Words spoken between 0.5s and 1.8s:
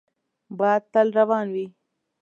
باد تل روان وي